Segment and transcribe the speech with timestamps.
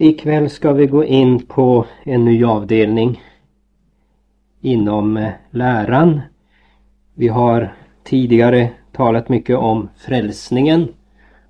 [0.00, 3.22] Ikväll ska vi gå in på en ny avdelning
[4.60, 6.20] inom eh, läran.
[7.14, 7.74] Vi har
[8.04, 10.88] tidigare talat mycket om frälsningen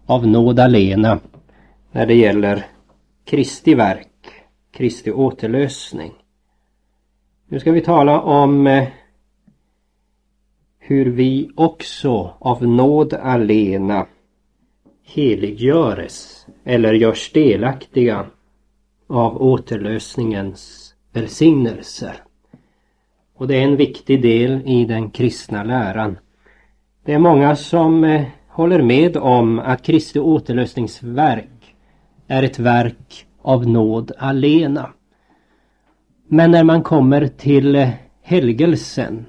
[0.06, 1.20] av nåd alena
[1.92, 2.66] när det gäller
[3.24, 4.08] Kristi verk,
[4.70, 6.12] Kristi återlösning.
[7.48, 8.88] Nu ska vi tala om eh,
[10.78, 14.06] hur vi också av nåd alena
[15.04, 18.26] heliggöres eller görs delaktiga
[19.08, 22.22] av återlösningens välsignelser.
[23.36, 26.18] Och det är en viktig del i den kristna läran.
[27.04, 31.74] Det är många som eh, håller med om att Kristi återlösningsverk
[32.26, 34.90] är ett verk av nåd alena.
[36.28, 37.88] Men när man kommer till eh,
[38.22, 39.26] helgelsen,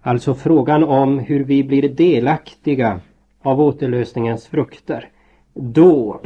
[0.00, 3.00] alltså frågan om hur vi blir delaktiga
[3.42, 5.08] av återlösningens frukter,
[5.54, 6.20] då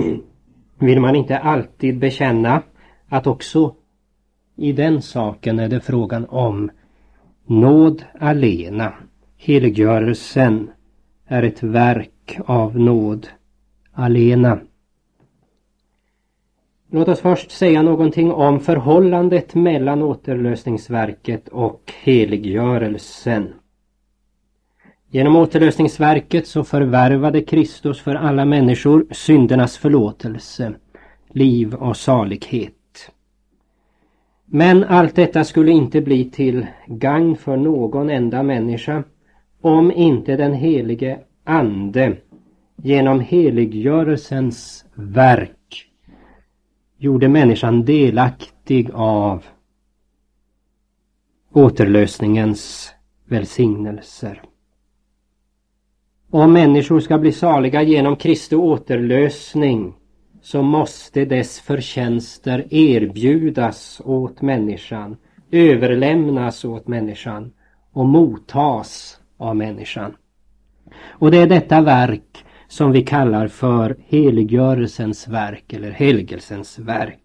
[0.78, 2.62] vill man inte alltid bekänna
[3.08, 3.74] att också
[4.56, 6.70] i den saken är det frågan om
[7.46, 8.94] nåd alena.
[9.36, 10.70] Helgörelsen
[11.26, 13.28] är ett verk av nåd
[13.92, 14.58] alena.
[16.90, 23.52] Låt oss först säga någonting om förhållandet mellan återlösningsverket och heliggörelsen.
[25.10, 30.74] Genom återlösningsverket så förvärvade Kristus för alla människor syndernas förlåtelse,
[31.28, 32.72] liv och salighet.
[34.44, 39.04] Men allt detta skulle inte bli till gagn för någon enda människa
[39.60, 42.16] om inte den helige Ande
[42.76, 45.86] genom heliggörelsens verk
[46.98, 49.44] gjorde människan delaktig av
[51.52, 52.92] återlösningens
[53.24, 54.42] välsignelser.
[56.30, 59.94] Om människor ska bli saliga genom Kristi återlösning
[60.42, 65.16] så måste dess förtjänster erbjudas åt människan,
[65.50, 67.52] överlämnas åt människan
[67.92, 70.16] och mottas av människan.
[71.08, 77.18] Och det är detta verk som vi kallar för heliggörelsens verk eller helgelsens verk.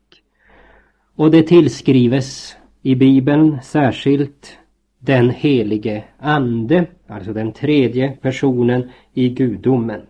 [1.15, 4.57] Och det tillskrives i Bibeln särskilt
[4.99, 10.01] den helige Ande, alltså den tredje personen i gudomen.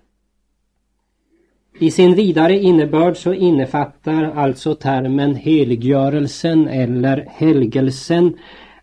[1.80, 8.38] I sin vidare innebörd så innefattar alltså termen heliggörelsen eller helgelsen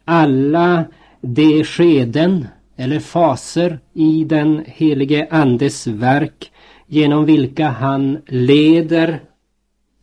[0.05, 0.85] alla
[1.21, 2.47] de skeden
[2.77, 6.53] eller faser i den helige Andes verk
[6.87, 9.21] genom vilka han leder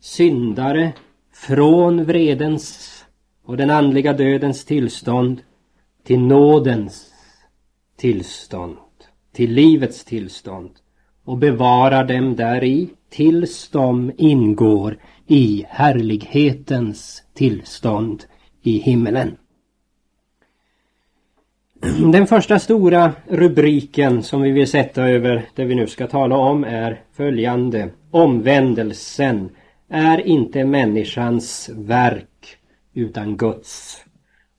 [0.00, 0.92] syndare
[1.32, 2.92] från vredens
[3.44, 5.40] och den andliga dödens tillstånd
[6.04, 7.15] till nådens
[7.96, 8.76] tillstånd,
[9.32, 10.70] till livets tillstånd
[11.24, 18.24] och bevarar dem däri tills de ingår i härlighetens tillstånd
[18.62, 19.36] i himmelen.
[22.12, 26.64] Den första stora rubriken som vi vill sätta över det vi nu ska tala om
[26.64, 27.90] är följande.
[28.10, 29.50] Omvändelsen
[29.88, 32.56] är inte människans verk
[32.94, 34.05] utan Guds.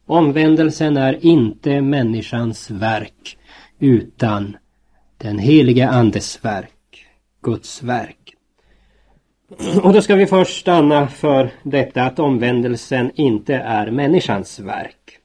[0.08, 3.38] Omvändelsen är inte människans verk
[3.80, 4.58] utan
[5.18, 7.06] den helige Andes verk,
[7.42, 8.34] Guds verk.
[9.84, 15.20] Och då ska vi först stanna för detta att omvändelsen inte är människans verk.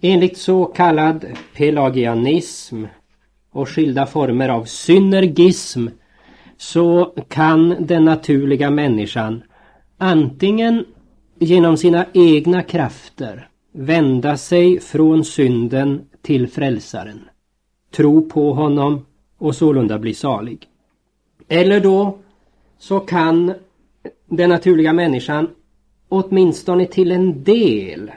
[0.00, 2.84] Enligt så kallad pelagianism
[3.50, 5.86] och skilda former av synergism
[6.56, 9.42] så kan den naturliga människan
[9.98, 10.84] antingen
[11.38, 17.20] genom sina egna krafter vända sig från synden till frälsaren
[17.96, 19.06] tro på honom
[19.38, 20.68] och sålunda bli salig.
[21.48, 22.18] Eller då
[22.78, 23.54] så kan
[24.26, 25.50] den naturliga människan
[26.08, 28.12] åtminstone till en del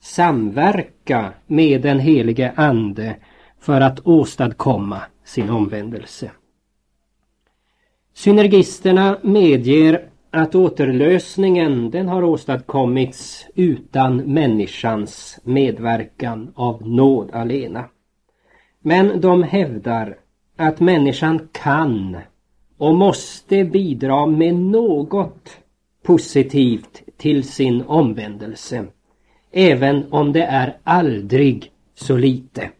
[0.00, 3.16] samverka med den helige Ande
[3.60, 6.30] för att åstadkomma sin omvändelse.
[8.14, 17.84] Synergisterna medger att återlösningen den har åstadkommits utan människans medverkan av nåd alena.
[18.80, 20.16] Men de hävdar
[20.56, 22.16] att människan kan
[22.78, 25.58] och måste bidra med något
[26.02, 28.86] positivt till sin omvändelse.
[29.52, 32.70] Även om det är aldrig så lite.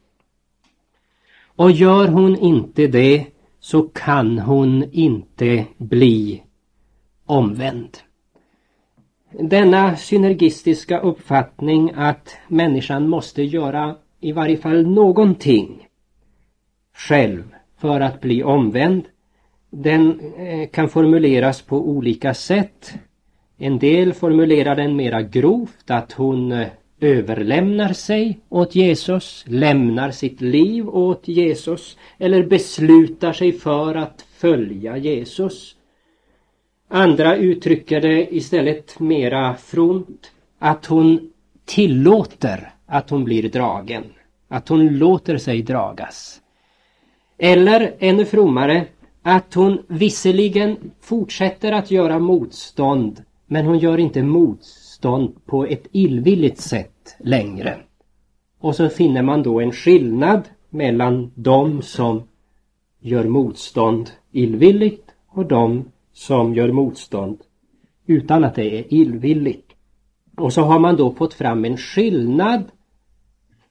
[1.57, 3.27] Och gör hon inte det
[3.61, 6.43] så kan hon inte bli
[7.29, 7.99] omvänd.
[9.31, 15.87] Denna synergistiska uppfattning att människan måste göra i varje fall någonting
[16.95, 19.05] själv för att bli omvänd
[19.71, 22.95] den eh, kan formuleras på olika sätt.
[23.59, 26.69] En del formulerar den mera grovt att hon eh,
[27.01, 34.97] överlämnar sig åt Jesus, lämnar sitt liv åt Jesus eller beslutar sig för att följa
[34.97, 35.78] Jesus.
[36.91, 41.31] Andra uttrycker det istället mera front att hon
[41.65, 44.05] tillåter att hon blir dragen,
[44.49, 46.41] att hon låter sig dragas.
[47.39, 48.87] Eller ännu frommare
[49.23, 56.61] att hon visserligen fortsätter att göra motstånd men hon gör inte motstånd på ett illvilligt
[56.61, 57.77] sätt längre.
[58.61, 62.23] Och så finner man då en skillnad mellan de som
[63.01, 65.85] gör motstånd illvilligt och de
[66.19, 67.39] som gör motstånd
[68.07, 69.73] utan att det är illvilligt.
[70.37, 72.65] Och så har man då fått fram en skillnad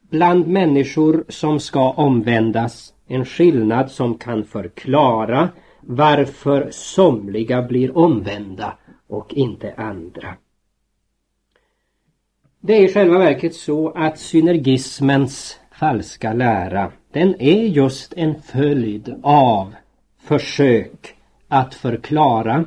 [0.10, 2.94] bland människor som ska omvändas.
[3.08, 5.50] En skillnad som kan förklara
[5.82, 8.78] varför somliga blir omvända
[9.08, 10.36] och inte andra.
[12.60, 19.16] Det är i själva verket så att synergismens falska lära den är just en följd
[19.24, 19.76] av
[20.20, 21.17] försök
[21.48, 22.66] att förklara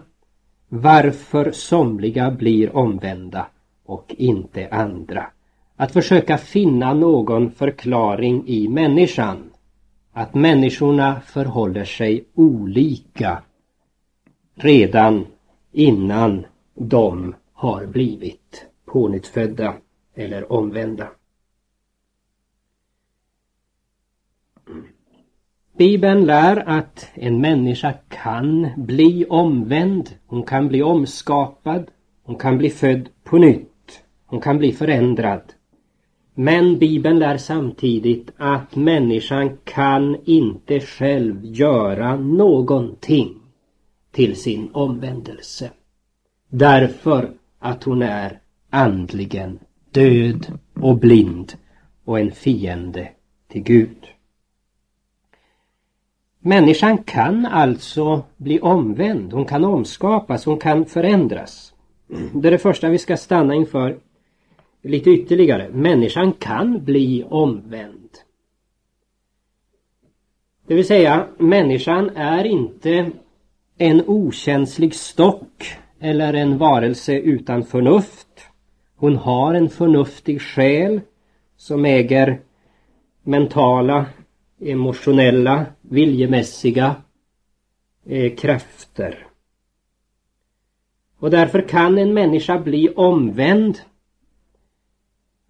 [0.69, 3.47] varför somliga blir omvända
[3.85, 5.31] och inte andra.
[5.77, 9.51] Att försöka finna någon förklaring i människan.
[10.13, 13.43] Att människorna förhåller sig olika
[14.55, 15.27] redan
[15.73, 19.75] innan de har blivit pånyttfödda
[20.15, 21.09] eller omvända.
[25.77, 31.91] Bibeln lär att en människa kan bli omvänd, hon kan bli omskapad,
[32.23, 35.43] hon kan bli född på nytt, hon kan bli förändrad.
[36.35, 43.35] Men Bibeln lär samtidigt att människan kan inte själv göra någonting
[44.13, 45.71] till sin omvändelse.
[46.49, 48.41] Därför att hon är
[48.71, 49.59] andligen
[49.91, 51.53] död och blind
[52.05, 53.09] och en fiende
[53.49, 54.07] till Gud.
[56.43, 61.75] Människan kan alltså bli omvänd, hon kan omskapas, hon kan förändras.
[62.35, 63.99] Det är det första vi ska stanna inför
[64.83, 65.69] lite ytterligare.
[65.69, 68.11] Människan kan bli omvänd.
[70.67, 73.11] Det vill säga, människan är inte
[73.79, 78.27] en okänslig stock eller en varelse utan förnuft.
[78.97, 81.01] Hon har en förnuftig själ
[81.57, 82.41] som äger
[83.23, 84.07] mentala,
[84.61, 86.97] emotionella, viljemässiga
[88.07, 89.27] eh, krafter.
[91.19, 93.79] Och därför kan en människa bli omvänd.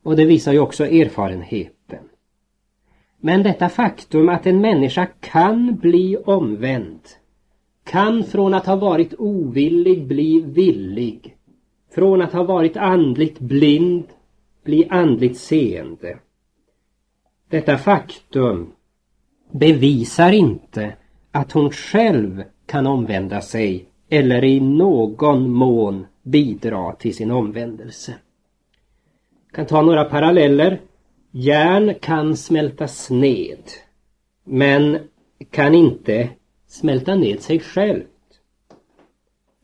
[0.03, 2.09] Och det visar ju också erfarenheten.
[3.17, 7.01] Men detta faktum att en människa kan bli omvänd
[7.85, 11.37] kan från att ha varit ovillig bli villig.
[11.95, 14.05] Från att ha varit andligt blind
[14.65, 16.19] bli andligt seende.
[17.49, 18.73] Detta faktum
[19.53, 20.97] bevisar inte
[21.33, 28.15] att hon själv kan omvända sig eller i någon mån bidra till sin omvändelse.
[29.47, 30.81] Jag kan ta några paralleller.
[31.31, 33.63] Järn kan smältas ned
[34.45, 34.99] men
[35.51, 36.31] kan inte
[36.67, 38.07] smälta ned sig självt.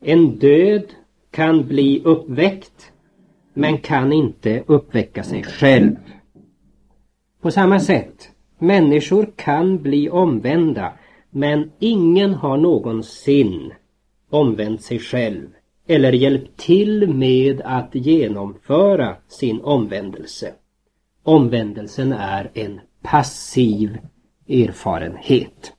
[0.01, 0.83] En död
[1.31, 2.91] kan bli uppväckt
[3.53, 5.95] men kan inte uppväcka sig själv.
[7.41, 10.93] På samma sätt, människor kan bli omvända
[11.29, 13.73] men ingen har någonsin
[14.29, 15.47] omvänt sig själv
[15.87, 20.53] eller hjälpt till med att genomföra sin omvändelse.
[21.23, 23.97] Omvändelsen är en passiv
[24.49, 25.73] erfarenhet.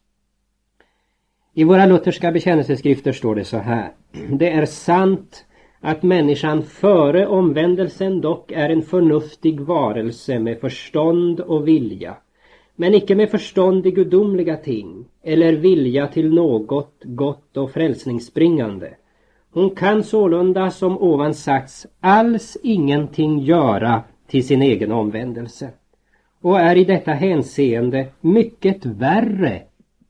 [1.55, 3.93] I våra lutherska bekännelseskrifter står det så här.
[4.31, 5.45] Det är sant
[5.81, 12.17] att människan före omvändelsen dock är en förnuftig varelse med förstånd och vilja,
[12.81, 18.95] men icke med förstånd i gudomliga ting eller vilja till något gott och frälsningsbringande.
[19.51, 25.71] Hon kan sålunda, som ovan sagts, alls ingenting göra till sin egen omvändelse
[26.41, 29.63] och är i detta hänseende mycket värre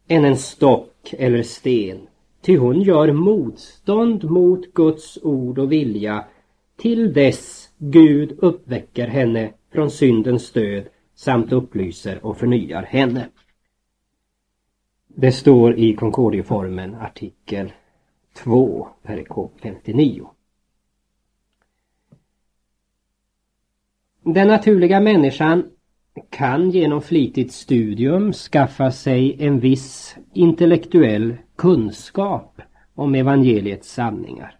[0.08, 1.98] än en stock eller sten.
[2.42, 6.25] Ty hon gör motstånd mot Guds ord och vilja
[6.76, 10.84] till dess Gud uppväcker henne från syndens död
[11.18, 13.28] samt upplyser och förnyar henne.
[15.06, 17.72] Det står i Concordieformen artikel
[18.34, 20.30] 2, perikop 59.
[24.22, 25.70] Den naturliga människan
[26.30, 32.60] kan genom flitigt studium skaffa sig en viss intellektuell kunskap
[32.94, 34.58] om evangeliets sanningar.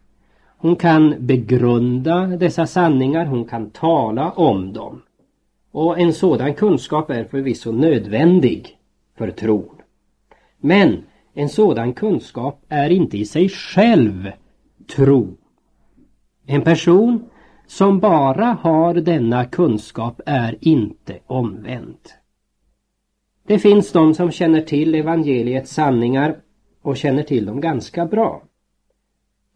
[0.57, 5.03] Hon kan begrunda dessa sanningar, hon kan tala om dem.
[5.79, 8.79] Och en sådan kunskap är förvisso nödvändig
[9.19, 9.77] för tron.
[10.61, 11.03] Men
[11.35, 14.31] en sådan kunskap är inte i sig själv
[14.97, 15.37] tro.
[16.47, 17.31] En person
[17.67, 21.99] som bara har denna kunskap är inte omvänd.
[23.47, 26.41] Det finns de som känner till evangeliets sanningar
[26.83, 28.43] och känner till dem ganska bra.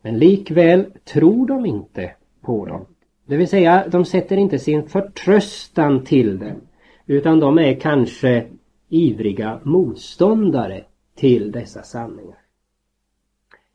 [0.02, 2.12] Men likväl tror de inte
[2.42, 2.86] på dem.
[3.32, 6.60] Det vill säga, de sätter inte sin förtröstan till dem.
[7.06, 8.46] Utan de är kanske
[8.88, 10.84] ivriga motståndare
[11.16, 12.38] till dessa sanningar.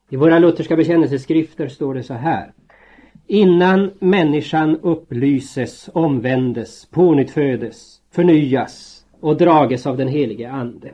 [0.09, 2.51] I våra lutherska bekännelseskrifter står det så här.
[3.27, 10.91] Innan människan upplyses, omvändes, pånyttfödes, förnyas och drages av den helige Ande.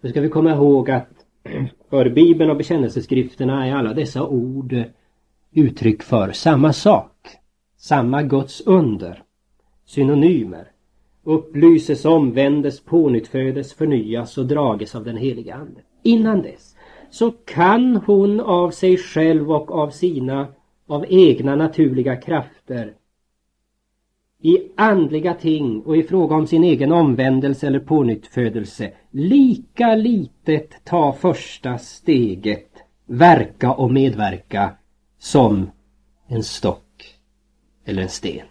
[0.00, 1.10] Då ska vi komma ihåg att
[1.90, 4.84] för Bibeln och bekännelseskrifterna är alla dessa ord
[5.52, 7.09] uttryck för samma sak.
[7.80, 9.22] Samma Guds under.
[9.84, 10.70] Synonymer.
[11.24, 15.80] Upplyses, omvändes, pånyttfödes, förnyas och drages av den helige Ande.
[16.02, 16.76] Innan dess
[17.10, 20.46] så kan hon av sig själv och av sina
[20.86, 22.94] av egna naturliga krafter
[24.42, 31.12] i andliga ting och i fråga om sin egen omvändelse eller pånyttfödelse lika litet ta
[31.12, 32.70] första steget,
[33.06, 34.70] verka och medverka
[35.18, 35.70] som
[36.28, 36.89] en stock
[37.90, 38.46] eller en sten.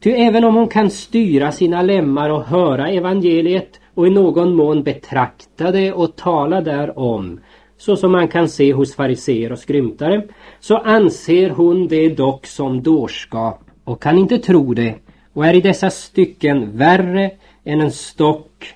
[0.00, 4.82] Ty även om hon kan styra sina lemmar och höra evangeliet och i någon mån
[4.82, 7.40] betrakta det och tala därom
[7.76, 10.22] så som man kan se hos fariseer och skrymtare
[10.60, 14.94] så anser hon det dock som dårskap och kan inte tro det
[15.32, 17.30] och är i dessa stycken värre
[17.64, 18.74] än en stock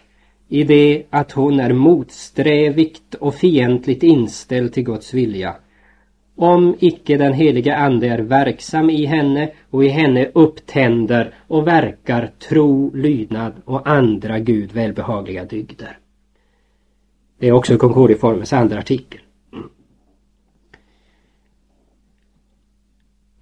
[0.48, 5.56] i det att hon är motsträvigt och fientligt inställd till Guds vilja.
[6.36, 12.30] Om icke den heliga Ande är verksam i henne och i henne upptänder och verkar
[12.48, 15.98] tro, lydnad och andra Gud välbehagliga dygder.
[17.38, 19.20] Det är också Concordieformens andra artikel.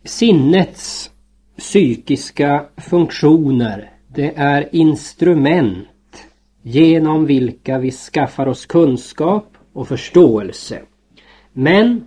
[0.05, 1.11] Sinnets
[1.59, 5.87] psykiska funktioner, det är instrument
[6.63, 10.83] genom vilka vi skaffar oss kunskap och förståelse.
[11.53, 12.05] Men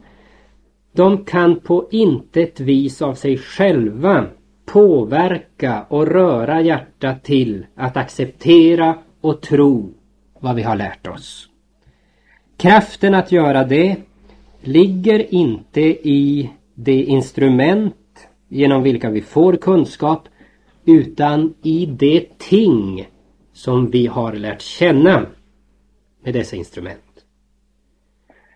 [0.93, 4.25] de kan på intet vis av sig själva
[4.65, 9.93] påverka och röra hjärtat till att acceptera och tro
[10.39, 11.49] vad vi har lärt oss.
[12.57, 13.95] Kraften att göra det
[14.61, 20.27] ligger inte i det instrument genom vilka vi får kunskap
[20.85, 23.07] utan i det ting
[23.53, 25.25] som vi har lärt känna
[26.23, 26.99] med dessa instrument.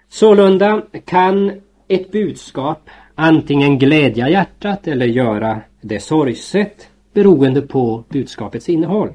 [0.10, 9.14] Sålunda kan ett budskap antingen glädja hjärtat eller göra det sorgset beroende på budskapets innehåll.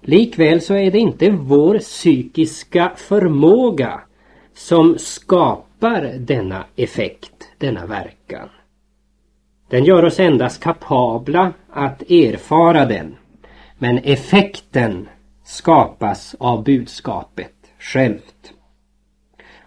[0.00, 4.00] Likväl så är det inte vår psykiska förmåga
[4.54, 8.48] som skapar denna effekt, denna verkan.
[9.68, 13.16] Den gör oss endast kapabla att erfara den.
[13.78, 15.08] Men effekten
[15.44, 18.52] skapas av budskapet självt.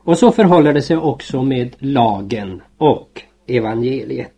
[0.03, 4.33] Och så förhåller det sig också med lagen och evangeliet.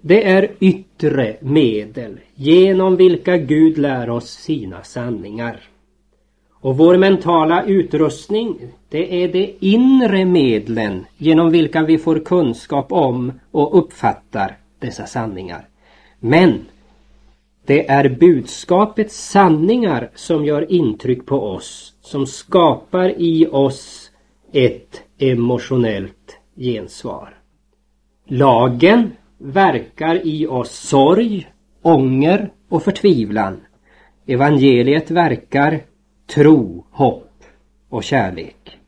[0.00, 5.60] Det är yttre medel genom vilka Gud lär oss sina sanningar.
[6.52, 8.58] Och vår mentala utrustning,
[8.88, 15.68] det är de inre medlen genom vilka vi får kunskap om och uppfattar dessa sanningar.
[16.20, 16.66] Men
[17.66, 24.10] det är budskapets sanningar som gör intryck på oss, som skapar i oss
[24.52, 27.38] ett emotionellt gensvar.
[28.26, 31.52] Lagen verkar i oss sorg,
[31.82, 33.60] ånger och förtvivlan.
[34.26, 35.80] Evangeliet verkar
[36.26, 37.44] tro, hopp
[37.88, 38.78] och kärlek.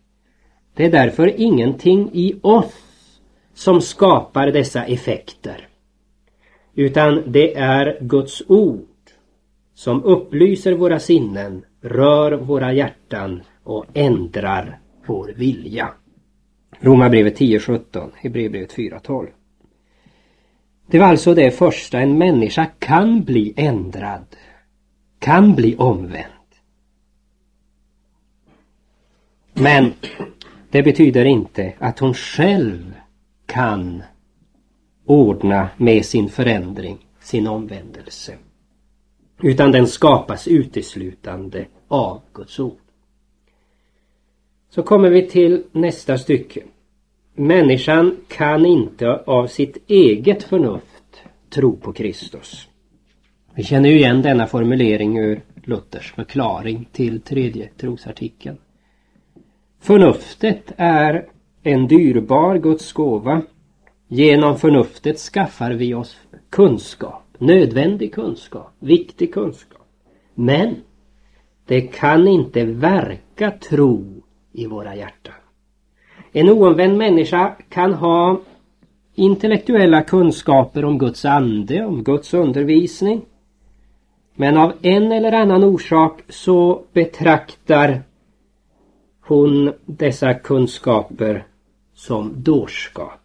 [0.75, 2.75] Det är därför ingenting i oss
[3.55, 5.69] som skapar dessa effekter.
[6.75, 8.89] Utan det är Guds ord
[9.75, 15.91] som upplyser våra sinnen, rör våra hjärtan och ändrar vår vilja.
[16.81, 19.27] Romarbrevet 10.17, Hebreerbrevet 4.12.
[20.87, 24.27] Det var alltså det första, en människa kan bli ändrad,
[25.19, 26.25] kan bli omvänd.
[29.55, 29.93] Men
[30.71, 32.95] det betyder inte att hon själv
[33.47, 34.03] kan
[35.07, 38.35] ordna med sin förändring sin omvändelse.
[39.43, 42.79] Utan den skapas uteslutande av Guds ord.
[44.71, 46.63] Så kommer vi till nästa stycke.
[47.35, 52.69] Människan kan inte av sitt eget förnuft tro på Kristus.
[53.55, 58.57] Vi känner ju igen denna formulering ur Luthers förklaring till tredje trosartikeln.
[59.81, 61.27] Förnuftet är
[61.63, 63.43] en dyrbar Guds gåva.
[64.09, 66.17] Genom förnuftet skaffar vi oss
[66.51, 69.87] kunskap, nödvändig kunskap, viktig kunskap.
[70.35, 70.77] Men
[71.67, 75.35] det kan inte verka tro i våra hjärtan.
[76.33, 78.41] En oomvänd människa kan ha
[79.15, 83.23] intellektuella kunskaper om Guds ande, om Guds undervisning.
[84.35, 88.03] Men av en eller annan orsak så betraktar
[89.21, 91.47] hon dessa kunskaper
[91.95, 93.24] som dårskap.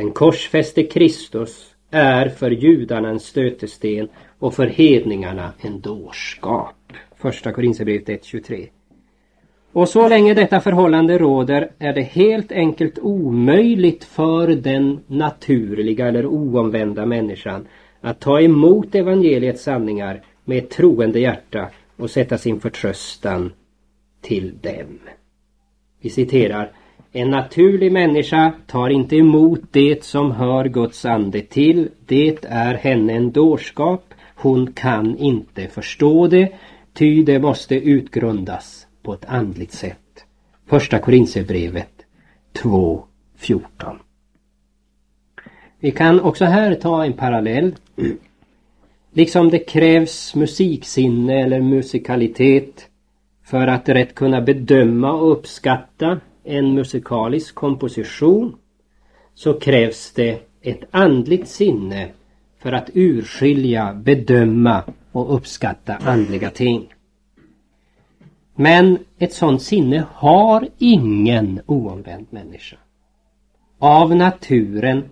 [0.00, 6.92] Den korsfäste Kristus är för judarna en stötesten och för hedningarna en dårskap.
[7.16, 8.68] Första Korinthierbrevet 1.23.
[9.72, 16.26] Och så länge detta förhållande råder är det helt enkelt omöjligt för den naturliga eller
[16.26, 17.66] oomvända människan
[18.00, 23.52] att ta emot evangeliets sanningar med ett troende hjärta och sätta sin förtröstan
[24.20, 24.98] till dem.
[26.00, 26.72] Vi citerar
[27.12, 31.88] en naturlig människa tar inte emot det som hör Guds ande till.
[32.06, 34.14] Det är henne en dårskap.
[34.34, 36.52] Hon kan inte förstå det,
[36.92, 40.24] ty det måste utgrundas på ett andligt sätt.
[40.66, 41.92] Första Korinthierbrevet
[42.54, 43.62] 2.14.
[45.80, 47.74] Vi kan också här ta en parallell.
[49.12, 52.88] Liksom det krävs musiksinne eller musikalitet
[53.44, 58.56] för att rätt kunna bedöma och uppskatta en musikalisk komposition
[59.34, 62.08] så krävs det ett andligt sinne
[62.58, 64.82] för att urskilja, bedöma
[65.12, 66.94] och uppskatta andliga ting.
[68.54, 72.76] Men ett sådant sinne har ingen oomvänd människa.
[73.78, 75.04] Av naturen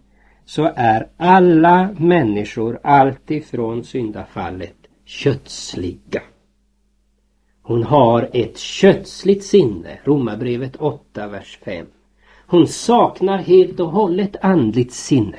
[0.44, 6.22] så är alla människor alltifrån syndafallet kötsliga.
[7.68, 11.86] Hon har ett kötsligt sinne, Romarbrevet 8, vers 5.
[12.46, 15.38] Hon saknar helt och hållet andligt sinne.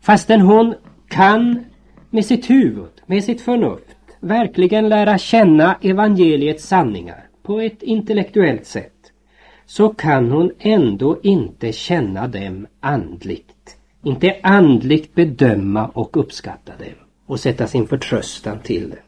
[0.00, 0.74] Fastän hon
[1.08, 1.64] kan
[2.10, 9.12] med sitt huvud, med sitt förnuft, verkligen lära känna evangeliets sanningar på ett intellektuellt sätt
[9.66, 13.76] så kan hon ändå inte känna dem andligt.
[14.02, 16.94] Inte andligt bedöma och uppskatta dem
[17.26, 18.98] och sätta sin förtröstan till dem.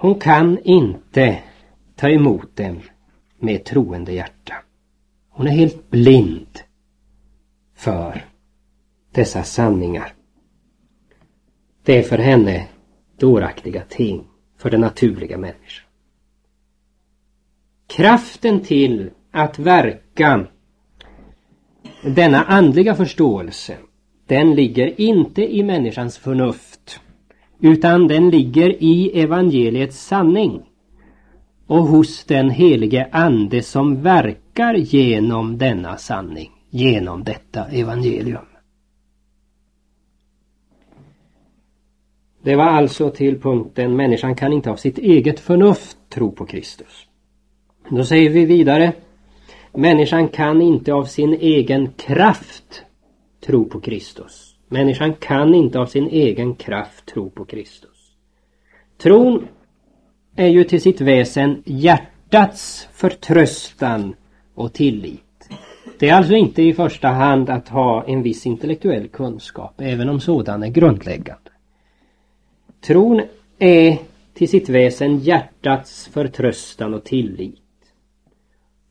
[0.00, 1.42] Hon kan inte
[1.96, 2.80] ta emot dem
[3.38, 4.54] med troende hjärta.
[5.30, 6.60] Hon är helt blind
[7.74, 8.24] för
[9.12, 10.12] dessa sanningar.
[11.82, 12.66] Det är för henne
[13.16, 14.24] dåraktiga ting
[14.56, 15.86] för den naturliga människan.
[17.86, 20.46] Kraften till att verka
[22.02, 23.76] denna andliga förståelse
[24.26, 27.00] den ligger inte i människans förnuft
[27.60, 30.62] utan den ligger i evangeliets sanning
[31.66, 38.44] och hos den helige ande som verkar genom denna sanning, genom detta evangelium.
[42.42, 47.06] Det var alltså till punkten människan kan inte av sitt eget förnuft tro på Kristus.
[47.90, 48.92] Då säger vi vidare
[49.72, 52.82] Människan kan inte av sin egen kraft
[53.46, 54.47] tro på Kristus.
[54.68, 58.12] Människan kan inte av sin egen kraft tro på Kristus.
[58.98, 59.48] Tron
[60.36, 64.14] är ju till sitt väsen hjärtats förtröstan
[64.54, 65.50] och tillit.
[65.98, 70.20] Det är alltså inte i första hand att ha en viss intellektuell kunskap, även om
[70.20, 71.50] sådan är grundläggande.
[72.80, 73.22] Tron
[73.58, 73.98] är
[74.34, 77.58] till sitt väsen hjärtats förtröstan och tillit.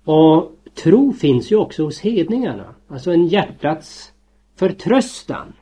[0.03, 0.51] Och
[0.83, 4.13] tro finns ju också hos hedningarna, alltså en hjärtats
[4.55, 5.53] förtröstan.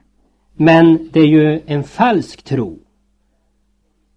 [0.56, 2.80] Men det är ju en falsk tro.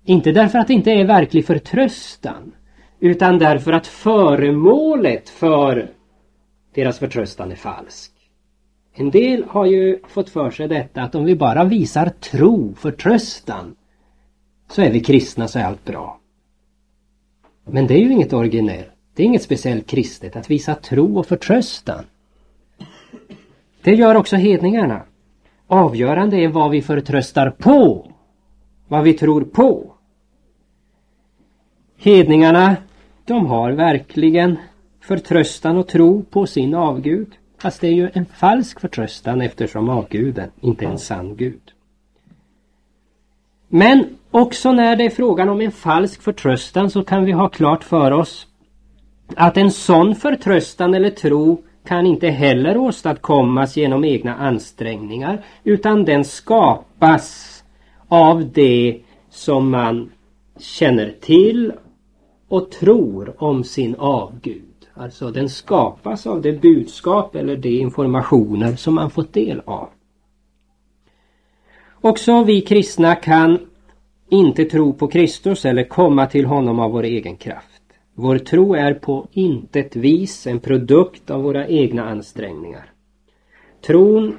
[0.05, 2.53] Inte därför att det inte är verklig förtröstan
[3.01, 5.91] utan därför att föremålet för
[6.75, 8.13] deras förtröstan är falsk.
[8.95, 13.77] En del har ju fått för sig detta att om vi bara visar tro, förtröstan
[14.69, 16.21] så är vi kristna så är allt bra.
[17.65, 18.91] Men det är ju inget originellt.
[19.15, 22.05] Det är inget speciellt kristet att visa tro och förtröstan.
[23.83, 25.03] Det gör också hedningarna.
[25.71, 28.11] Avgörande är vad vi förtröstar på.
[28.89, 29.93] Vad vi tror på.
[31.99, 32.77] Hedningarna,
[33.25, 34.57] de har verkligen
[35.01, 37.29] förtröstan och tro på sin avgud.
[37.59, 41.73] Fast det är ju en falsk förtröstan eftersom avguden inte är en sann Gud.
[43.69, 47.85] Men också när det är frågan om en falsk förtröstan så kan vi ha klart
[47.85, 48.47] för oss
[49.37, 56.25] att en sån förtröstan eller tro kan inte heller åstadkommas genom egna ansträngningar utan den
[56.25, 57.59] skapas
[58.09, 60.11] av det som man
[60.59, 61.73] känner till
[62.49, 64.65] och tror om sin avgud.
[64.95, 69.89] Alltså den skapas av det budskap eller de informationer som man fått del av.
[72.01, 73.59] Också vi kristna kan
[74.29, 77.78] inte tro på Kristus eller komma till honom av vår egen kraft.
[78.21, 82.93] Vår tro är på intet vis en produkt av våra egna ansträngningar.
[83.87, 84.39] Tron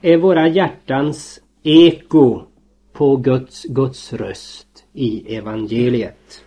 [0.00, 2.42] är våra hjärtans eko
[2.92, 6.44] på Guds, Guds röst i evangeliet.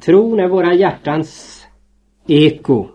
[0.00, 1.62] Tron är våra hjärtans
[2.26, 2.86] eko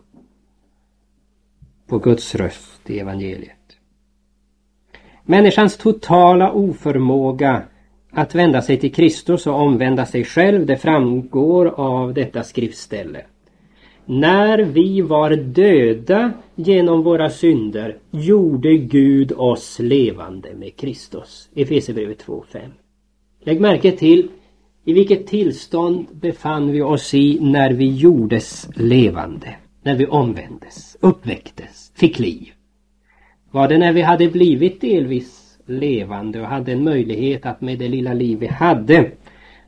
[1.87, 3.77] på Guds röst i evangeliet.
[5.23, 7.63] Människans totala oförmåga
[8.11, 13.21] att vända sig till Kristus och omvända sig själv, det framgår av detta skriftställe.
[14.05, 21.49] När vi var döda genom våra synder gjorde Gud oss levande med Kristus.
[21.55, 22.59] Efesierbrevet 2.5.
[23.43, 24.29] Lägg märke till
[24.85, 29.55] i vilket tillstånd befann vi oss i när vi gjordes levande?
[29.83, 32.49] När vi omvändes, uppväcktes, fick liv?
[33.51, 35.40] Var det när vi hade blivit delvis
[35.71, 39.11] levande och hade en möjlighet att med det lilla liv vi hade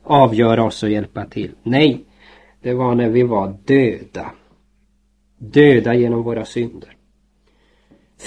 [0.02, 1.50] avgöra oss och hjälpa till?
[1.62, 2.04] Nej,
[2.62, 4.30] det var när vi var döda.
[5.38, 6.96] Döda genom våra synder.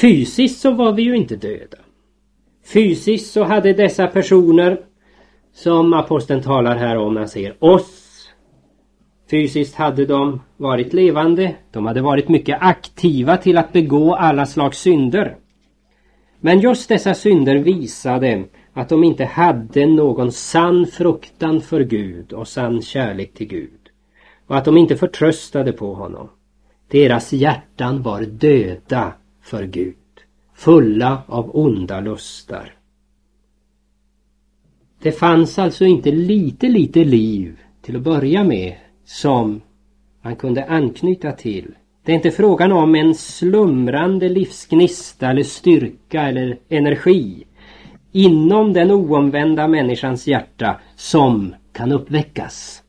[0.01, 1.77] Fysiskt så var vi ju inte döda.
[2.73, 4.79] Fysiskt så hade dessa personer
[5.53, 8.07] som aposteln talar här om när han säger oss.
[9.31, 11.55] Fysiskt hade de varit levande.
[11.71, 15.37] De hade varit mycket aktiva till att begå alla slags synder.
[16.39, 22.47] Men just dessa synder visade att de inte hade någon sann fruktan för Gud och
[22.47, 23.80] sann kärlek till Gud.
[24.47, 26.30] Och att de inte förtröstade på honom.
[26.88, 29.95] Deras hjärtan var döda för Gud.
[30.56, 32.73] Fulla av onda lustar.
[35.02, 39.62] Det fanns alltså inte lite, lite liv till att börja med som
[40.21, 41.76] man kunde anknyta till.
[42.08, 47.48] Det är inte frågan om en slumrande livsgnista eller styrka eller energi
[48.12, 52.84] inom den oomvända människans hjärta som kan uppväckas.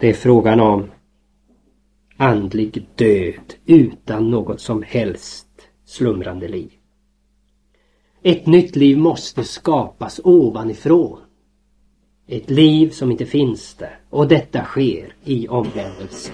[0.00, 0.90] Det är frågan om
[2.16, 5.48] andlig död utan något som helst
[5.84, 6.72] slumrande liv.
[8.22, 11.18] Ett nytt liv måste skapas ovanifrån.
[12.26, 14.00] Ett liv som inte finns där.
[14.10, 16.32] Och detta sker i omvändelse.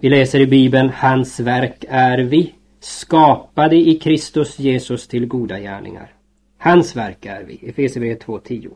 [0.00, 6.12] Vi läser i Bibeln, hans verk är vi, skapade i Kristus Jesus till goda gärningar.
[6.58, 8.70] Hans verk är vi, Efesierbrevet 2.10.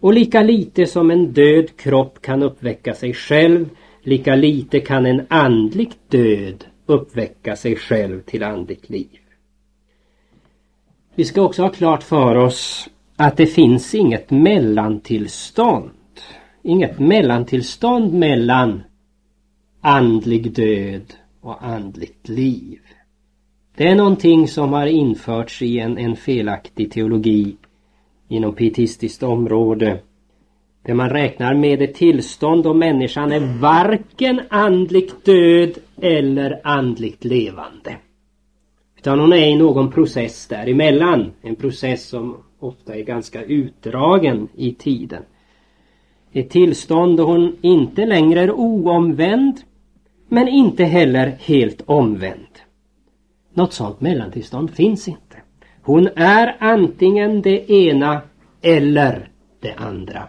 [0.00, 3.68] Och lika lite som en död kropp kan uppväcka sig själv,
[4.02, 9.18] lika lite kan en andlig död uppväcka sig själv till andligt liv.
[11.14, 15.90] Vi ska också ha klart för oss att det finns inget mellantillstånd.
[16.62, 18.82] Inget mellantillstånd mellan
[19.86, 22.78] andlig död och andligt liv.
[23.76, 27.56] Det är någonting som har införts i en, en felaktig teologi
[28.28, 30.00] inom pietistiskt område.
[30.82, 37.96] Där man räknar med ett tillstånd då människan är varken andligt död eller andligt levande.
[38.98, 41.32] Utan hon är i någon process däremellan.
[41.42, 45.22] En process som ofta är ganska utdragen i tiden.
[46.32, 49.60] Ett tillstånd då hon inte längre är oomvänd
[50.28, 52.46] men inte heller helt omvänd.
[53.54, 55.36] Något sådant mellantillstånd finns inte.
[55.82, 58.22] Hon är antingen det ena
[58.62, 59.28] eller
[59.60, 60.28] det andra.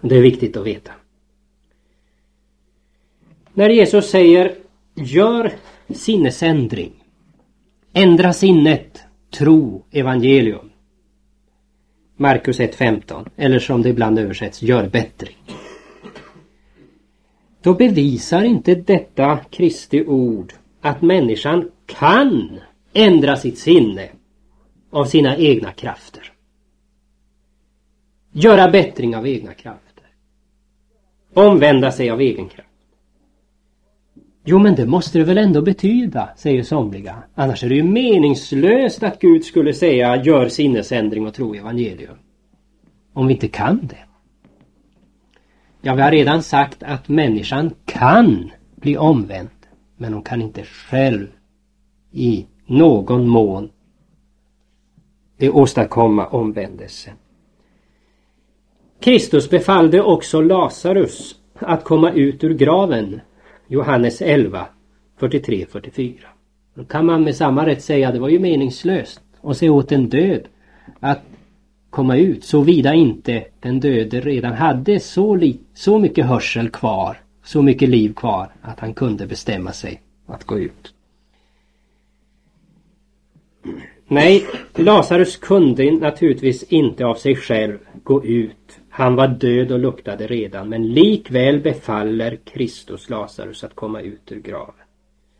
[0.00, 0.92] Det är viktigt att veta.
[3.54, 4.54] När Jesus säger
[4.94, 5.52] gör
[5.88, 7.00] sinnesändring
[7.92, 10.70] Ändra sinnet, tro evangelium.
[12.16, 15.36] Markus 1.15 eller som det ibland översätts, gör bättring.
[17.62, 22.60] Då bevisar inte detta Kristi ord att människan kan
[22.92, 24.08] ändra sitt sinne
[24.90, 26.32] av sina egna krafter.
[28.32, 30.04] Göra bättring av egna krafter.
[31.34, 32.68] Omvända sig av egen kraft.
[34.44, 37.22] Jo men det måste det väl ändå betyda, säger somliga.
[37.34, 42.16] Annars är det ju meningslöst att Gud skulle säga gör sinnesändring och tro evangelium.
[43.12, 44.09] Om vi inte kan det.
[45.82, 49.48] Ja, vi har redan sagt att människan kan bli omvänd.
[49.96, 51.26] Men hon kan inte själv
[52.12, 53.70] i någon mån
[55.40, 57.12] åstadkomma omvändelse.
[59.00, 63.20] Kristus befallde också Lazarus att komma ut ur graven.
[63.68, 64.66] Johannes 11,
[65.20, 66.18] 43-44.
[66.74, 70.08] Då kan man med samma rätt säga det var ju meningslöst att se åt en
[70.08, 70.42] död
[71.00, 71.22] att
[71.90, 77.62] komma ut såvida inte den döde redan hade så, li så mycket hörsel kvar, så
[77.62, 80.94] mycket liv kvar att han kunde bestämma sig att gå ut.
[84.08, 88.80] Nej, Lazarus kunde naturligtvis inte av sig själv gå ut.
[88.88, 94.40] Han var död och luktade redan, men likväl befaller Kristus Lazarus att komma ut ur
[94.40, 94.74] graven.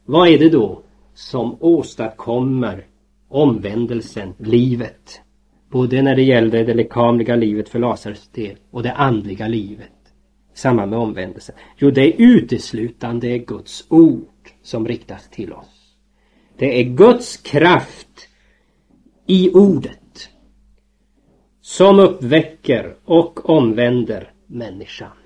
[0.05, 0.83] Vad är det då
[1.15, 2.87] som åstadkommer
[3.29, 5.21] omvändelsen, livet?
[5.71, 9.91] Både när det gällde det lekamliga livet för Lazarus del och det andliga livet
[10.61, 11.55] Samma med omvändelsen.
[11.77, 15.97] Jo, det är uteslutande Guds ord som riktas till oss.
[16.57, 18.29] Det är Guds kraft
[19.27, 20.29] i ordet
[21.61, 25.17] som uppväcker och omvänder människan.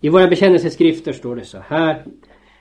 [0.00, 2.04] I våra bekännelseskrifter står det så här.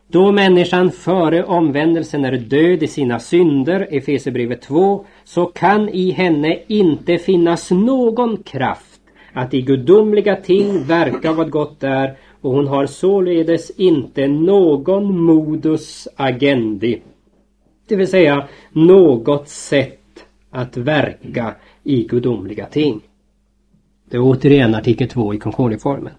[0.08, 6.60] Då människan före omvändelsen är död i sina synder, Efesierbrevet 2, så kan i henne
[6.68, 9.02] inte finnas någon kraft
[9.34, 16.08] att i gudomliga ting verka vad gott är och hon har således inte någon modus
[16.16, 17.02] agendi
[17.88, 23.02] det vill säga något sätt att verka i gudomliga ting.
[24.10, 26.14] Det är återigen artikel 2 i Concordieformen.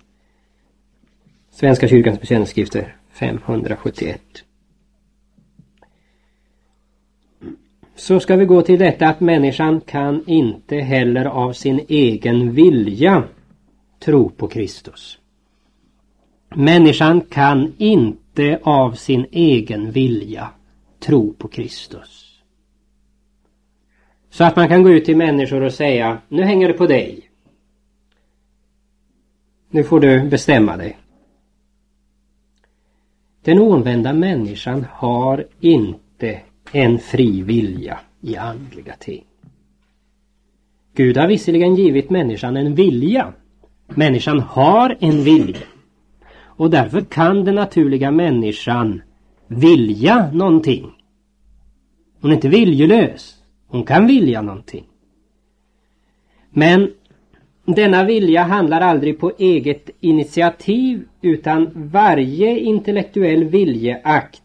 [1.50, 4.20] Svenska kyrkans bekännelseskrifter 571.
[7.94, 13.24] Så ska vi gå till detta att människan kan inte heller av sin egen vilja
[13.98, 15.18] tro på Kristus.
[16.54, 20.50] Människan kan inte av sin egen vilja
[20.98, 22.40] tro på Kristus.
[24.30, 27.30] Så att man kan gå ut till människor och säga, nu hänger det på dig.
[29.70, 30.96] Nu får du bestämma dig.
[33.46, 36.40] Den omvända människan har inte
[36.72, 39.24] en fri vilja i andliga ting.
[40.94, 43.32] Gud har visserligen givit människan en vilja.
[43.86, 45.66] Människan har en vilja.
[46.36, 49.02] Och därför kan den naturliga människan
[49.46, 50.92] vilja någonting.
[52.20, 53.34] Hon är inte viljelös.
[53.66, 54.84] Hon kan vilja någonting.
[56.50, 56.90] Men
[57.66, 64.42] denna vilja handlar aldrig på eget initiativ utan varje intellektuell viljeakt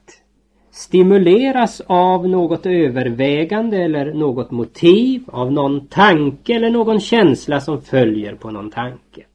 [0.71, 8.35] stimuleras av något övervägande eller något motiv, av någon tanke eller någon känsla som följer
[8.35, 9.25] på någon tanke.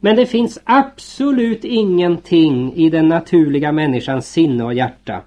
[0.00, 5.22] Men det finns absolut ingenting i den naturliga människans sinne och hjärta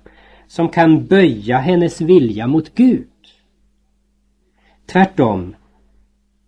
[0.47, 3.07] som kan böja hennes vilja mot Gud.
[4.91, 5.55] Tvärtom,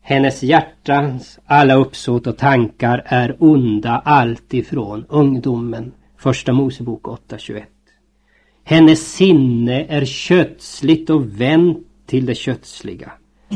[0.07, 5.91] hennes hjärtans alla uppsåt och tankar är onda alltifrån ungdomen.
[6.17, 7.63] Första Mosebok 8.21.
[8.63, 13.11] Hennes sinne är kötsligt och vänt till det kötsliga.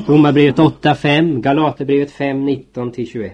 [0.08, 3.32] Romarbrevet 8.5, Galaterbrevet 5.19-21.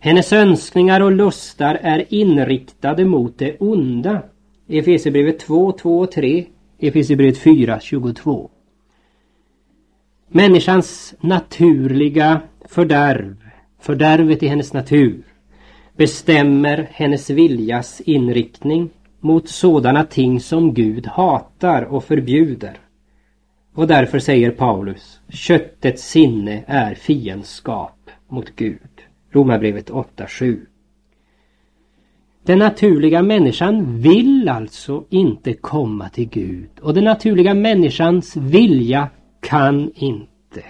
[0.00, 4.22] Hennes önskningar och lustar är inriktade mot det onda.
[4.68, 6.46] Efesierbrevet 2, 2 och 3.
[6.78, 8.50] Efesierbrevet 4, 22.
[10.32, 13.36] Människans naturliga fördärv,
[13.80, 15.22] fördärvet i hennes natur,
[15.96, 18.90] bestämmer hennes viljas inriktning
[19.20, 22.78] mot sådana ting som Gud hatar och förbjuder.
[23.74, 28.90] Och därför säger Paulus, köttets sinne är fiendskap mot Gud.
[29.30, 30.60] Romarbrevet 8.7.
[32.42, 39.08] Den naturliga människan vill alltså inte komma till Gud och den naturliga människans vilja
[39.40, 40.64] kan inte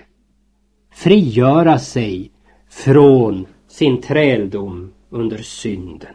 [0.92, 2.30] frigöra sig
[2.68, 6.14] från sin träldom under synden.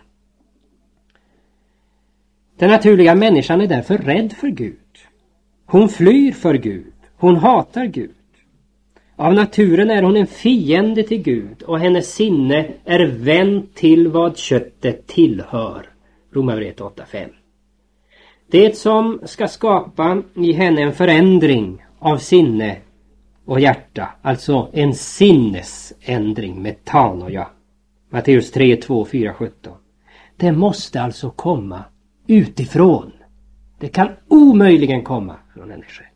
[2.58, 4.78] Den naturliga människan är därför rädd för Gud.
[5.66, 6.94] Hon flyr för Gud.
[7.18, 8.12] Hon hatar Gud.
[9.16, 14.38] Av naturen är hon en fiende till Gud och hennes sinne är vänt till vad
[14.38, 15.90] köttet tillhör.
[16.32, 17.30] Romarbrevet 8.5.
[18.48, 22.78] Det som ska skapa i henne en förändring av sinne
[23.46, 27.48] och hjärta, alltså en sinnesändring, metanoja.
[28.10, 29.74] Matteus 3, 2, 4, 17.
[30.38, 31.84] Det måste alltså komma
[32.28, 33.12] utifrån.
[33.80, 36.08] Det kan omöjligen komma från henne själv.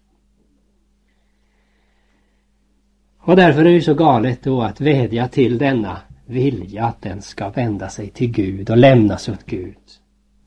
[3.19, 7.49] Och därför är det så galet då att vädja till denna vilja att den ska
[7.49, 9.75] vända sig till Gud och lämnas åt Gud.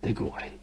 [0.01, 0.62] Det går inte.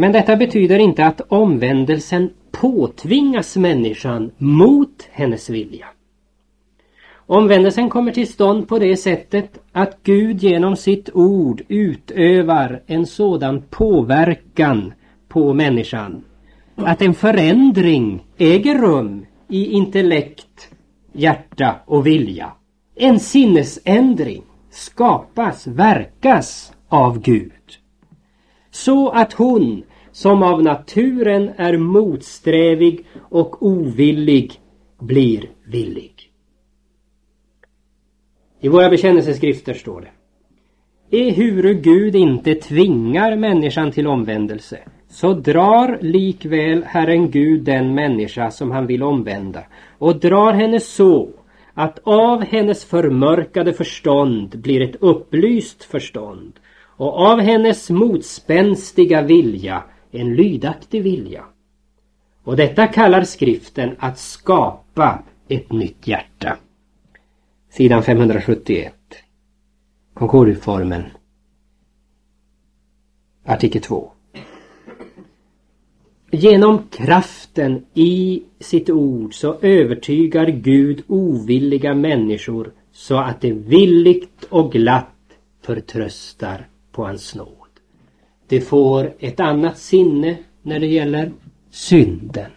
[0.00, 5.86] Men detta betyder inte att omvändelsen påtvingas människan mot hennes vilja.
[7.14, 13.62] Omvändelsen kommer till stånd på det sättet att Gud genom sitt ord utövar en sådan
[13.70, 14.92] påverkan
[15.28, 16.24] på människan
[16.76, 20.68] att en förändring äger rum i intellekt,
[21.12, 22.52] hjärta och vilja.
[22.94, 27.52] En sinnesändring skapas, verkas av Gud.
[28.70, 29.82] Så att hon
[30.18, 34.52] som av naturen är motsträvig och ovillig
[35.00, 36.12] blir villig.
[38.60, 40.10] I våra bekännelseskrifter står det
[41.18, 44.78] Ehuru Gud inte tvingar människan till omvändelse
[45.08, 49.62] så drar likväl Herren Gud den människa som han vill omvända
[49.98, 51.30] och drar henne så
[51.74, 56.52] att av hennes förmörkade förstånd blir ett upplyst förstånd
[56.96, 61.44] och av hennes motspänstiga vilja en lydaktig vilja.
[62.42, 66.56] Och detta kallar skriften att skapa ett nytt hjärta.
[67.70, 68.94] Sidan 571.
[70.14, 71.04] Concordieformen.
[73.44, 74.12] Artikel 2.
[76.30, 84.72] Genom kraften i sitt ord så övertygar Gud ovilliga människor så att de villigt och
[84.72, 85.14] glatt
[85.62, 87.57] förtröstar på hans nåd.
[88.48, 91.32] De får ett annat sinne när det gäller
[91.70, 92.50] synden.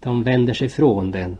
[0.00, 1.36] De vänder sig från den.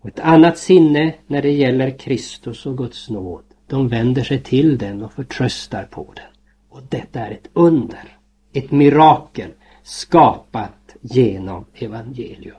[0.00, 3.44] Och ett annat sinne när det gäller Kristus och Guds nåd.
[3.66, 6.24] De vänder sig till den och förtröstar på den.
[6.68, 8.16] Och detta är ett under.
[8.52, 9.50] Ett mirakel
[9.82, 12.56] skapat genom evangelium.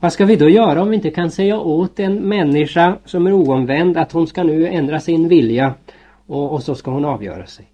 [0.00, 3.32] Vad ska vi då göra om vi inte kan säga åt en människa som är
[3.32, 5.74] oomvänd att hon ska nu ändra sin vilja
[6.26, 7.69] och, och så ska hon avgöra sig.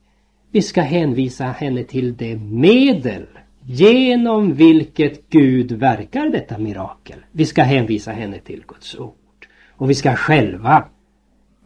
[0.56, 3.26] Vi ska hänvisa henne till det medel
[3.64, 7.18] genom vilket Gud verkar detta mirakel.
[7.32, 9.46] Vi ska hänvisa henne till Guds ord.
[9.70, 10.88] Och vi ska själva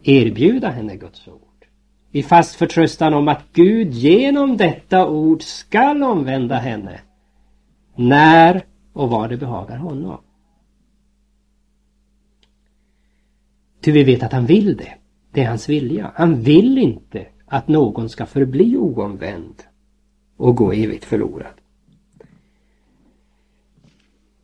[0.03, 1.65] erbjuda henne Guds ord.
[2.11, 6.99] I fast förtröstan om att Gud genom detta ord skall omvända henne.
[7.95, 10.21] När och var det behagar honom.
[13.81, 14.93] Ty vi vet att han vill det.
[15.33, 16.11] Det är hans vilja.
[16.15, 19.63] Han vill inte att någon ska förbli oomvänd
[20.37, 21.53] och gå evigt förlorad.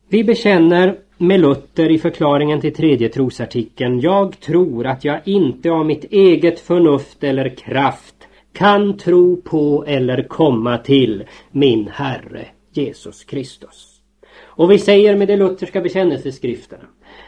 [0.08, 5.86] Vi bekänner med Luther i förklaringen till tredje trosartikeln Jag tror att jag inte av
[5.86, 8.14] mitt eget förnuft eller kraft
[8.52, 14.00] kan tro på eller komma till min Herre Jesus Kristus.
[14.40, 16.84] Och vi säger med de lutherska bekännelseskrifterna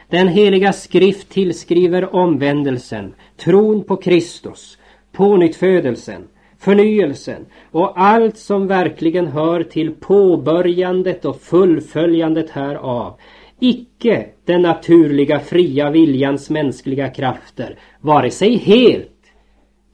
[0.08, 4.78] Den heliga skrift tillskriver omvändelsen, tron på Kristus,
[5.12, 13.18] pånyttfödelsen, förnyelsen och allt som verkligen hör till påbörjandet och fullföljandet härav.
[13.60, 19.32] Icke den naturliga fria viljans mänskliga krafter, vare sig helt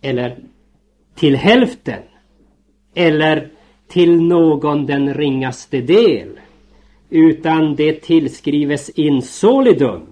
[0.03, 0.37] eller
[1.15, 2.03] till hälften
[2.95, 3.49] eller
[3.89, 6.29] till någon den ringaste del,
[7.11, 10.07] utan det tillskrives in solidum,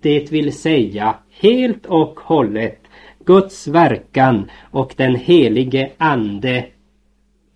[0.00, 2.83] det vill säga helt och hållet
[3.24, 6.66] Guds verkan och den helige Ande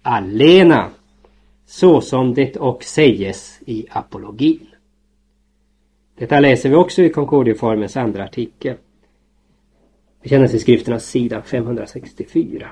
[0.02, 0.90] allena,
[1.66, 4.66] så som det och säges i apologin.
[6.18, 8.76] Detta läser vi också i Concordieformens andra artikel.
[10.22, 12.68] Bekännelseskrifternas sida 564.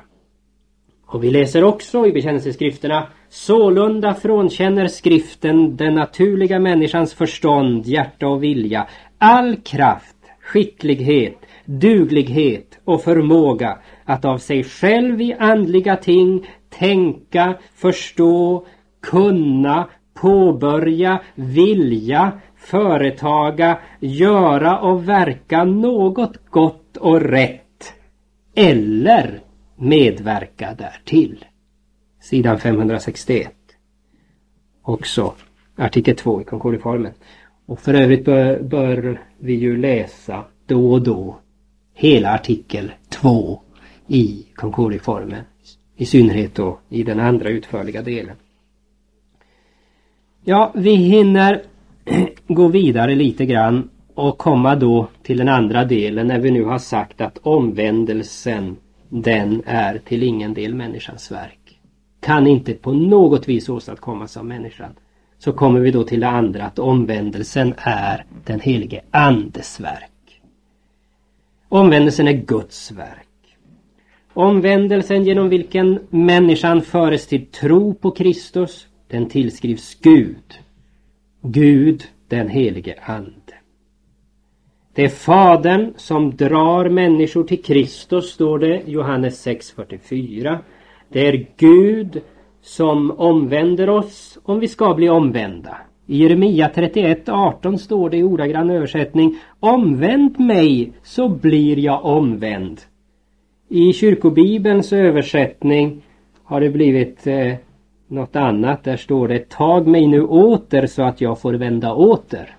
[1.06, 8.42] Och vi läser också i bekännelseskrifterna Sålunda frånkänner skriften den naturliga människans förstånd, hjärta och
[8.42, 17.54] vilja all kraft, skicklighet, duglighet och förmåga att av sig själv i andliga ting tänka,
[17.74, 18.66] förstå,
[19.02, 27.94] kunna, påbörja, vilja, företaga, göra och verka något gott och rätt
[28.54, 29.40] eller
[29.76, 31.44] medverka därtill.
[32.20, 33.52] Sidan 561.
[34.82, 35.34] Också
[35.76, 37.12] artikel 2 i Concordieformen.
[37.66, 41.38] Och för övrigt bör, bör vi ju läsa då och då
[41.96, 43.60] hela artikel 2
[44.06, 45.44] i Concordieformen.
[45.96, 48.36] I synnerhet då i den andra utförliga delen.
[50.44, 51.62] Ja, vi hinner
[52.46, 56.78] gå vidare lite grann och komma då till den andra delen när vi nu har
[56.78, 58.76] sagt att omvändelsen
[59.08, 61.80] den är till ingen del människans verk.
[62.20, 64.90] Kan inte på något vis åstadkommas av människan.
[65.38, 70.10] Så kommer vi då till det andra att omvändelsen är den helige Andes verk.
[71.76, 73.56] Omvändelsen är Guds verk.
[74.32, 80.54] Omvändelsen genom vilken människan föres till tro på Kristus, den tillskrivs Gud.
[81.42, 83.54] Gud, den helige Ande.
[84.94, 90.58] Det är Fadern som drar människor till Kristus, står det Johannes 6.44.
[91.08, 92.20] Det är Gud
[92.62, 95.76] som omvänder oss om vi ska bli omvända.
[96.06, 102.80] I Jeremia 31.18 står det i ordagrann översättning Omvänd mig så blir jag omvänd.
[103.68, 106.02] I kyrkobibelns översättning
[106.44, 107.54] har det blivit eh,
[108.08, 108.84] något annat.
[108.84, 112.56] Där står det Tag mig nu åter så att jag får vända åter.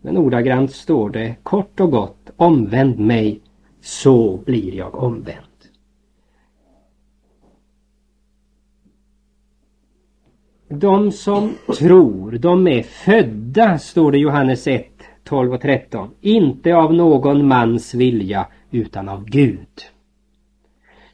[0.00, 3.40] Men ordagrant står det kort och gott Omvänd mig
[3.80, 5.53] så blir jag omvänd.
[10.78, 14.86] De som tror, de är födda, står det i Johannes 1,
[15.24, 16.10] 12 och 13.
[16.20, 19.68] Inte av någon mans vilja utan av Gud.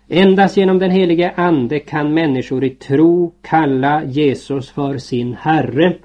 [0.08, 5.96] Endast genom den helige Ande kan människor i tro kalla Jesus för sin Herre,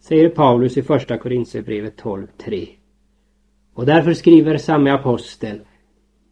[0.00, 2.68] säger Paulus i första Korinthierbrevet 12.3.
[3.74, 5.60] Och därför skriver samme apostel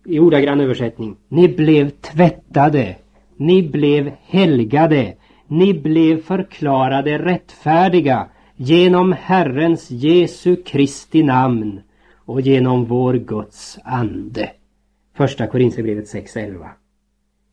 [0.04, 2.96] i ordagrann översättning Ni blev tvättade,
[3.36, 5.14] ni blev helgade,
[5.48, 11.80] ni blev förklarade rättfärdiga genom Herrens Jesu Kristi namn
[12.14, 14.50] och genom vår Guds ande.
[15.14, 16.68] Första Korinthierbrevet 6.11.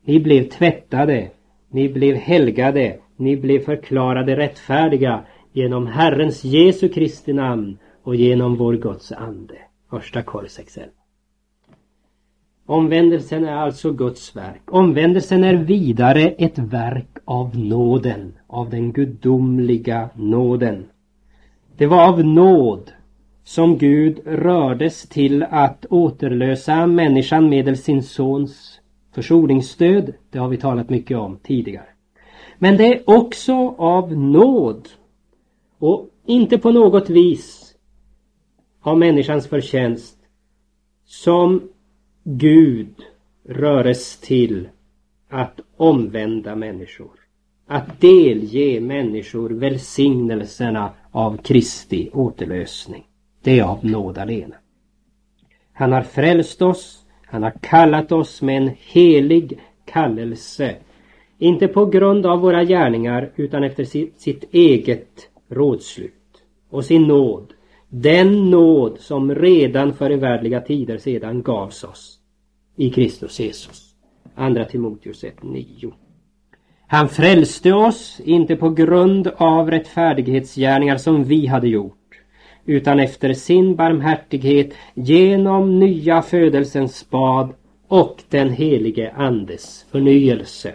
[0.04, 1.30] Ni blev tvättade,
[1.70, 8.74] ni blev helgade, ni blev förklarade rättfärdiga genom Herrens Jesu Kristi namn och genom vår
[8.74, 9.54] Guds ande.
[9.90, 11.03] Första Kor 6.11.
[12.66, 14.62] Omvändelsen är alltså Guds verk.
[14.70, 20.84] Omvändelsen är vidare ett verk av nåden, av den gudomliga nåden.
[21.76, 22.92] Det var av nåd
[23.44, 28.80] som Gud rördes till att återlösa människan medel sin sons
[29.14, 30.14] försoningsstöd.
[30.30, 31.88] Det har vi talat mycket om tidigare.
[32.58, 34.88] Men det är också av nåd
[35.78, 37.74] och inte på något vis
[38.80, 40.18] av människans förtjänst
[41.06, 41.68] som
[42.26, 42.94] Gud
[43.48, 44.68] röres till
[45.28, 47.10] att omvända människor.
[47.66, 53.04] Att delge människor välsignelserna av Kristi återlösning.
[53.42, 54.54] Det är av nåd alena.
[55.72, 60.76] Han har frälst oss, han har kallat oss med en helig kallelse.
[61.38, 67.52] Inte på grund av våra gärningar utan efter sitt, sitt eget rådslut och sin nåd.
[67.88, 72.13] Den nåd som redan för evärdliga tider sedan gavs oss
[72.76, 73.94] i Kristus Jesus.
[74.34, 75.92] Andra Timoteus 1.9.
[76.86, 81.98] Han frälste oss inte på grund av rättfärdighetsgärningar som vi hade gjort
[82.64, 87.52] utan efter sin barmhärtighet genom nya födelsens bad
[87.88, 90.74] och den helige Andes förnyelse.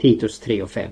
[0.00, 0.90] Titus 3 och 5.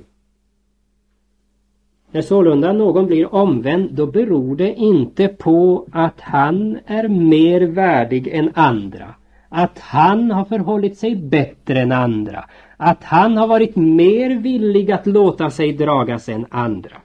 [2.11, 8.29] När sålunda någon blir omvänd då beror det inte på att han är mer värdig
[8.29, 9.15] än andra,
[9.49, 12.45] att han har förhållit sig bättre än andra,
[12.77, 16.97] att han har varit mer villig att låta sig dragas än andra.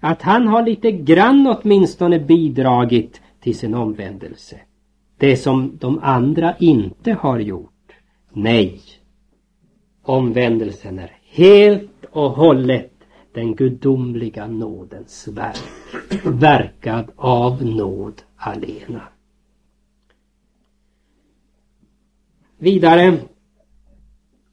[0.00, 4.60] Att han har lite grann åtminstone bidragit till sin omvändelse.
[5.18, 7.92] Det som de andra inte har gjort.
[8.32, 8.80] Nej.
[10.02, 12.92] Omvändelsen är helt och hållet
[13.34, 16.24] den gudomliga nådens verk.
[16.24, 19.02] Verkad av nåd alena.
[22.60, 23.14] Vidare.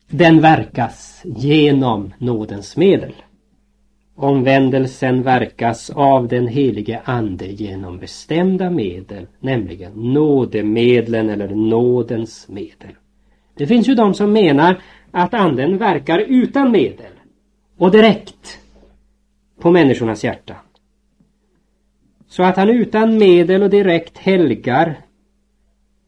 [0.08, 3.14] Den verkas genom nådens medel.
[4.16, 12.96] Omvändelsen verkas av den helige Ande genom bestämda medel, nämligen nådemedlen eller nådens medel.
[13.58, 14.82] Det finns ju de som menar
[15.12, 17.12] att Anden verkar utan medel
[17.78, 18.60] och direkt
[19.60, 20.56] på människornas hjärta.
[22.28, 25.05] Så att han utan medel och direkt helgar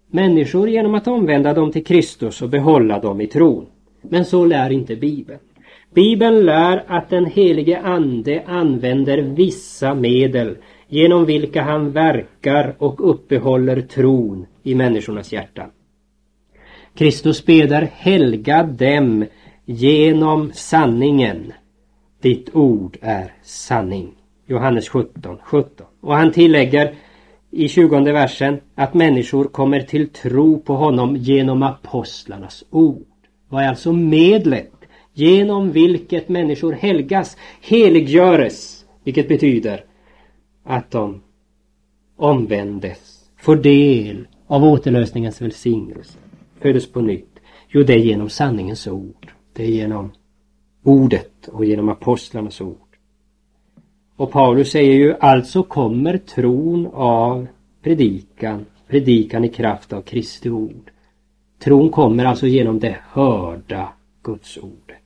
[0.07, 3.65] människor genom att omvända dem till Kristus och behålla dem i tron.
[4.01, 5.39] Men så lär inte Bibeln.
[5.93, 13.81] Bibeln lär att den helige Ande använder vissa medel genom vilka han verkar och uppehåller
[13.81, 15.69] tron i människornas hjärtan.
[16.95, 19.25] Kristus beder helga dem
[19.65, 21.53] genom sanningen.
[22.21, 24.11] Ditt ord är sanning.
[24.47, 25.85] Johannes 17, 17.
[26.01, 26.95] Och han tillägger
[27.57, 33.05] i 20 versen att människor kommer till tro på honom genom apostlarnas ord.
[33.49, 34.73] Vad är alltså medlet
[35.13, 39.85] genom vilket människor helgas, heliggöres, vilket betyder
[40.63, 41.21] att de
[42.17, 46.17] omvändes, får del av återlösningens välsignelse,
[46.61, 47.39] föddes på nytt.
[47.67, 49.31] Jo, det är genom sanningens ord.
[49.53, 50.11] Det är genom
[50.83, 52.86] ordet och genom apostlarnas ord.
[54.17, 57.47] Och Paulus säger ju alltså kommer tron av
[57.83, 60.91] predikan, predikan i kraft av Kristi ord.
[61.59, 63.93] Tron kommer alltså genom det hörda
[64.23, 64.97] Guds ordet.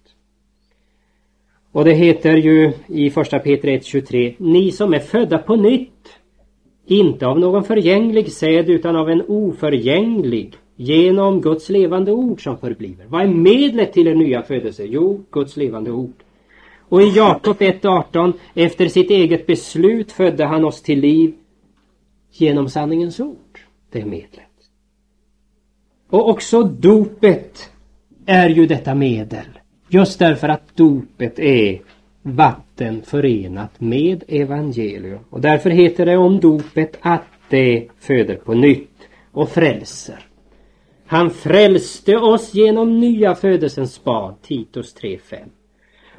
[1.72, 5.92] Och det heter ju i första Peter 1.23 Ni som är födda på nytt
[6.86, 13.06] inte av någon förgänglig säd utan av en oförgänglig genom Guds levande ord som förbliver.
[13.08, 14.84] Vad är medlet till en nya födelse?
[14.86, 16.24] Jo, Guds levande ord.
[16.92, 21.34] Och i Jakob 1.18 efter sitt eget beslut födde han oss till liv
[22.32, 23.60] genom sanningens ord.
[23.92, 24.48] Det är medlet.
[26.10, 27.72] Och också dopet
[28.26, 29.46] är ju detta medel.
[29.88, 31.82] Just därför att dopet är
[32.22, 35.20] vatten förenat med evangelium.
[35.30, 38.98] Och därför heter det om dopet att det föder på nytt
[39.32, 40.20] och frälser.
[41.06, 45.38] Han frälste oss genom nya födelsens bad, Titus 3.5.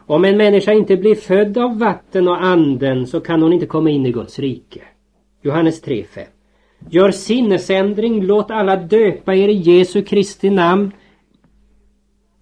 [0.07, 3.90] Om en människa inte blir född av vatten och anden så kan hon inte komma
[3.90, 4.80] in i Guds rike.
[5.42, 6.24] Johannes 3.5.
[6.90, 10.92] Gör sinnesändring, låt alla döpa er i Jesu Kristi namn.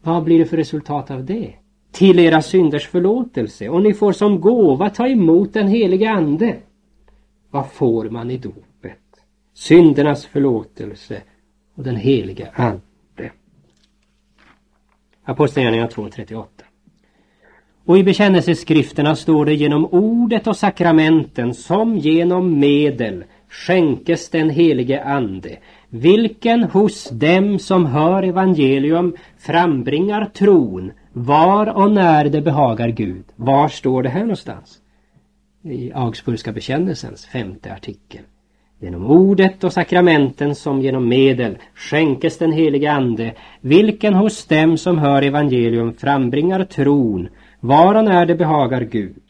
[0.02, 1.54] Vad blir det för resultat av det?
[1.92, 6.56] Till era synders förlåtelse och ni får som gåva ta emot den helige Ande.
[7.50, 8.98] Vad får man i dopet?
[9.54, 11.22] Syndernas förlåtelse
[11.74, 12.80] och den helige Ande.
[15.24, 16.44] Apostlagärningarna 2.38.
[17.85, 25.05] Och i bekännelseskrifterna står det genom ordet och sakramenten som genom medel skänkes den helige
[25.05, 25.57] Ande,
[25.89, 33.24] vilken hos dem som hör evangelium frambringar tron var och när det behagar Gud.
[33.37, 34.78] Var står det här någonstans?
[35.64, 38.22] I Augsburgska bekännelsens femte artikel.
[38.81, 44.99] Genom ordet och sakramenten som genom medel skänkes den helige Ande, vilken hos dem som
[44.99, 47.28] hör evangelium frambringar tron
[47.61, 49.22] var och när det behagar Gud.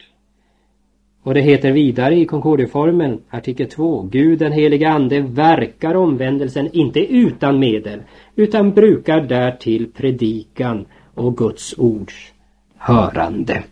[1.23, 6.99] Och det heter vidare i Concordieformen, artikel 2, Gud den helige Ande verkar omvändelsen inte
[6.99, 8.01] utan medel,
[8.35, 12.33] utan brukar därtill predikan och Guds ords
[12.77, 13.63] hörande.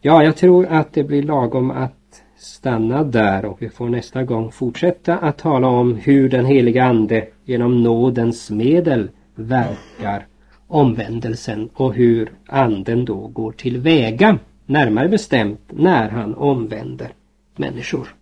[0.00, 4.52] Ja, jag tror att det blir lagom att stanna där och vi får nästa gång
[4.52, 10.26] fortsätta att tala om hur den heliga Ande genom nådens medel verkar
[10.72, 17.12] omvändelsen och hur anden då går till väga, närmare bestämt när han omvänder
[17.56, 18.14] människor.